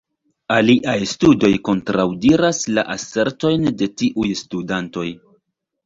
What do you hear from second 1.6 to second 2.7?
kontraŭdiras